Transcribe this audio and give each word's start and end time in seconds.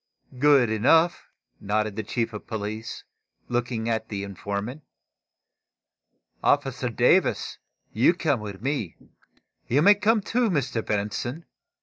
"Good 0.39 0.71
enough," 0.71 1.27
nodded 1.59 1.95
the 1.95 2.01
chief 2.01 2.33
of 2.33 2.47
police, 2.47 3.03
looking 3.49 3.87
at 3.87 4.09
the 4.09 4.23
informant. 4.23 4.81
"Officer 6.43 6.89
Davis, 6.89 7.59
you 7.93 8.15
come 8.15 8.39
with 8.39 8.63
me. 8.63 8.97
You 9.67 9.83
may 9.83 9.93
come, 9.93 10.21
too, 10.21 10.49
Mr. 10.49 10.83
Benson. 10.83 11.45